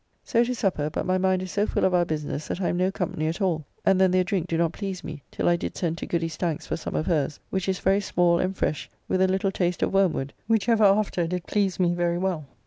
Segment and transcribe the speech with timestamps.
[0.23, 2.77] So to supper, but my mind is so full of our business that I am
[2.77, 5.77] no company at all, and then their drink do not please me, till I did
[5.77, 9.21] send to Goody Stanks for some of her's which is very small and fresh, with
[9.21, 12.47] a little taste of wormewood, which ever after did please me very well.